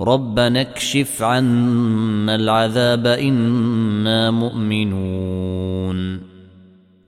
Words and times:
ربنا 0.00 0.60
اكشف 0.60 1.22
عنا 1.22 2.34
العذاب 2.34 3.06
إنا 3.06 4.30
مؤمنون. 4.30 6.20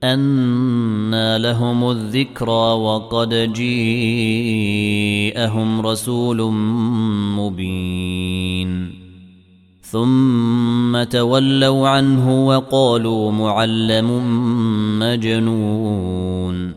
أنى 0.03 1.39
لهم 1.39 1.91
الذكرى 1.91 2.73
وقد 2.73 3.53
جيءهم 3.53 3.91
رسول 5.81 6.51
مبين. 7.37 8.91
ثم 9.81 11.03
تولوا 11.03 11.89
عنه 11.89 12.47
وقالوا 12.47 13.31
معلم 13.31 14.09
مجنون. 14.99 16.73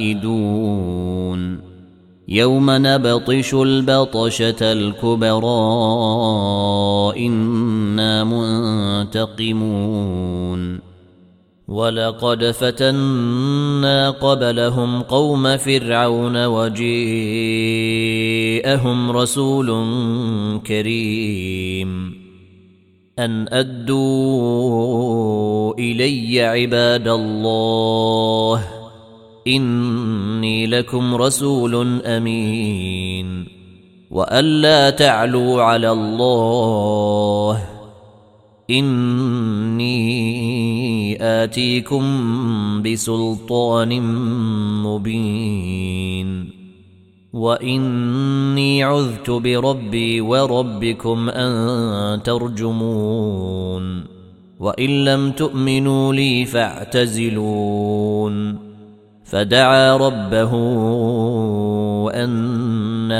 يوم 2.28 2.66
نبطش 2.70 3.54
البطشة 3.54 4.56
الكبرى 4.62 5.58
إنا 7.28 8.24
منتقمون. 8.24 10.88
ولقد 11.68 12.52
فتنا 12.52 14.10
قبلهم 14.10 15.02
قوم 15.02 15.58
فرعون 15.58 16.46
وجيءهم 16.46 17.52
رسول 19.12 19.68
كريم. 20.68 22.17
أن 23.20 23.48
أدوا 23.50 25.74
إلي 25.74 26.42
عباد 26.42 27.08
الله. 27.08 28.68
إني 29.48 30.68
لكم 30.68 31.16
رسول 31.16 32.02
أمين. 32.06 33.48
وأن 34.12 34.46
لا 34.46 34.90
تعلوا 34.90 35.62
على 35.62 35.92
الله. 35.92 37.64
إني 38.70 39.98
آتيكم 41.24 42.04
بسلطان 42.84 44.02
مبين. 44.84 46.57
واني 47.38 48.84
عذت 48.84 49.30
بربي 49.30 50.22
وربكم 50.22 51.30
ان 51.30 52.24
ترجمون 52.24 54.04
وان 54.60 55.06
لم 55.06 55.32
تؤمنوا 55.32 56.14
لي 56.14 56.46
فاعتزلون 56.46 57.98
فدعا 59.26 59.98
ربه 59.98 60.52
ان 62.24 63.12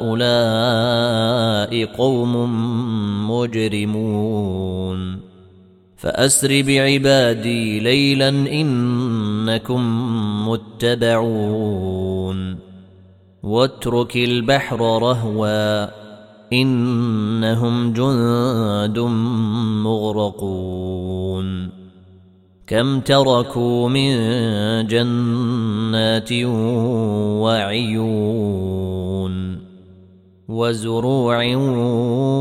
هؤلاء 0.00 0.16
قوم 1.84 2.36
مجرمون 3.30 5.20
فاسر 5.96 6.62
بعبادي 6.62 7.80
ليلا 7.80 8.28
إنكم 9.46 10.48
متبعون. 10.48 12.56
واترك 13.42 14.16
البحر 14.16 14.80
رهوا. 14.80 15.86
إنهم 16.52 17.92
جند 17.92 18.98
مغرقون. 19.84 21.70
كم 22.66 23.00
تركوا 23.00 23.88
من 23.88 24.16
جنات 24.86 26.32
وعيون. 27.42 29.56
وزروع 30.48 31.54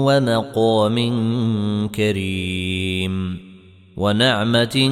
ومقام 0.06 0.98
كريم. 1.88 3.35
ونعمة 3.98 4.92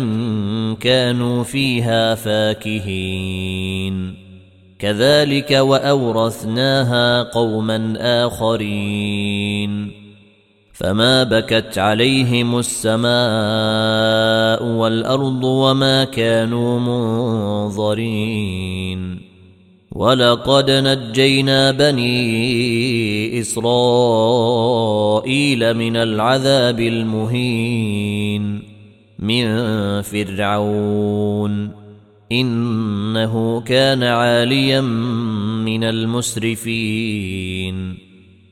كانوا 0.80 1.44
فيها 1.44 2.16
فاكهين. 2.16 4.16
كذلك 4.80 5.52
وأورثناها 5.52 7.24
قوما 7.24 7.94
آخرين. 8.26 9.92
فما 10.74 11.24
بكت 11.24 11.78
عليهم 11.78 12.60
السماء 12.60 13.14
والأرض 14.66 15.44
وما 15.44 16.04
كانوا 16.04 16.80
منظرين. 17.70 19.22
ولقد 19.92 20.72
نجينا 20.72 21.72
بني 21.72 23.40
إسرائيل 23.40 23.74
من 25.74 25.98
العذاب 25.98 26.80
المهين. 26.80 28.73
من 29.24 29.46
فرعون. 30.02 31.84
إنه 32.32 33.62
كان 33.62 34.04
عاليا 34.04 34.82
من 35.62 35.84
المسرفين. 35.84 37.98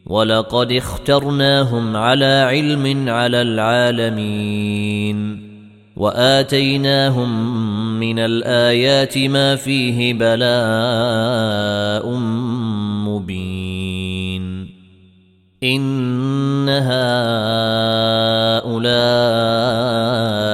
ولقد 0.05 0.71
اخترناهم 0.71 1.95
على 1.95 2.25
علم 2.25 3.09
على 3.09 3.41
العالمين. 3.41 5.51
وآتيناهم 5.95 7.59
من 7.99 8.19
الآيات 8.19 9.17
ما 9.17 9.55
فيه 9.55 10.13
بلاء 10.13 12.15
مبين. 13.07 14.71
إن 15.63 16.69
هؤلاء 16.69 18.71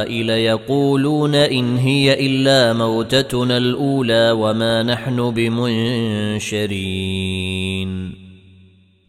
ليقولون 0.04 1.36
إن 1.36 1.78
هي 1.78 2.26
إلا 2.28 2.74
موتتنا 2.74 3.58
الأولى 3.58 4.32
وما 4.32 4.84
نحن 4.84 5.30
بمنشرين. 5.30 6.68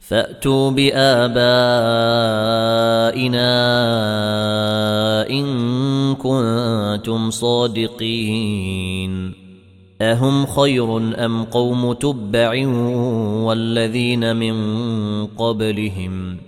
فأتوا 0.00 0.70
بآبائنا 0.70 1.30
إن 5.30 6.14
كنتم 6.14 7.30
صادقين. 7.30 8.68
أهم 10.02 10.46
خير 10.46 10.96
أم 11.24 11.44
قوم 11.44 11.92
تبع 11.92 12.66
والذين 13.44 14.36
من 14.36 14.56
قبلهم؟ 15.26 16.47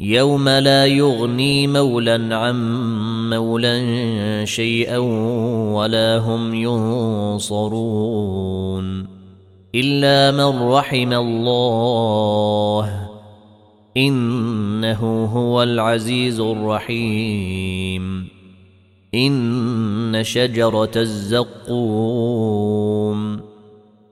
يوم 0.00 0.48
لا 0.48 0.86
يغني 0.86 1.66
مولا 1.66 2.36
عن 2.36 2.56
مولا 3.30 4.44
شيئا 4.44 4.98
ولا 5.76 6.18
هم 6.18 6.54
ينصرون 7.44 8.00
إلا 9.74 10.30
من 10.30 10.62
رحم 10.62 11.12
الله 11.12 13.08
إنه 13.96 15.24
هو 15.24 15.62
العزيز 15.62 16.40
الرحيم 16.40 18.28
إن 19.14 20.18
شجرة 20.22 20.90
الزقوم 20.96 22.40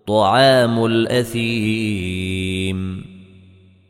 طعام 0.06 0.84
الأثيم 0.84 2.38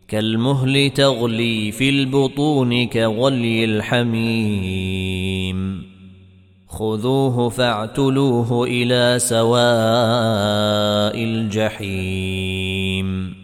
كالمهل 0.08 0.90
تغلي 0.90 1.72
في 1.72 1.88
البطون 1.88 2.86
كغلي 2.86 3.64
الحميم. 3.64 5.58
خذوه 6.68 7.48
فاعتلوه 7.48 8.64
إلى 8.64 9.18
سواء 9.18 9.64
الجحيم. 11.24 13.34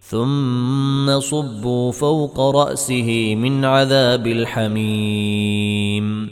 ثم 0.00 1.20
صبوا 1.20 1.92
فوق 1.92 2.40
رأسه 2.40 3.34
من 3.34 3.64
عذاب 3.64 4.26
الحميم. 4.26 6.28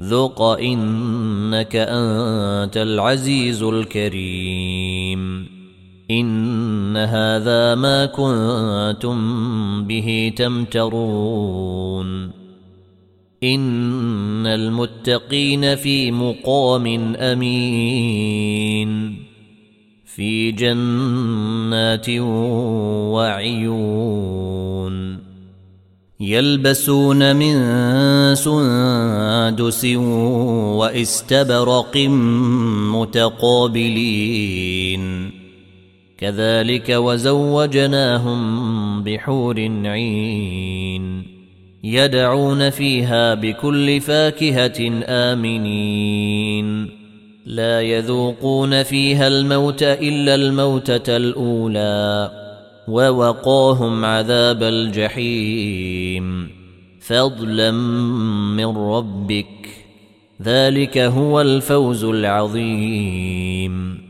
ذق 0.00 0.42
انك 0.42 1.76
انت 1.76 2.76
العزيز 2.76 3.62
الكريم. 3.62 5.59
إن 6.10 6.96
هذا 6.96 7.74
ما 7.74 8.06
كنتم 8.06 9.18
به 9.84 10.32
تمترون. 10.36 12.30
إن 13.42 14.46
المتقين 14.46 15.76
في 15.76 16.10
مقام 16.10 17.16
أمين. 17.16 19.16
في 20.04 20.52
جنات 20.52 22.10
وعيون. 23.10 25.18
يلبسون 26.20 27.36
من 27.36 27.64
سندس 28.34 29.84
وإستبرق 30.74 31.96
متقابلين. 32.94 35.39
كذلك 36.20 36.90
وزوجناهم 36.90 38.40
بحور 39.02 39.60
عين 39.84 41.22
يدعون 41.84 42.70
فيها 42.70 43.34
بكل 43.34 44.00
فاكهة 44.00 45.02
آمنين. 45.06 46.90
لا 47.46 47.80
يذوقون 47.80 48.82
فيها 48.82 49.28
الموت 49.28 49.82
إلا 49.82 50.34
الموتة 50.34 51.16
الأولى 51.16 52.30
ووقاهم 52.88 54.04
عذاب 54.04 54.62
الجحيم. 54.62 56.48
فضلا 57.00 57.70
من 58.56 58.76
ربك 58.76 59.68
ذلك 60.42 60.98
هو 60.98 61.40
الفوز 61.40 62.04
العظيم. 62.04 64.09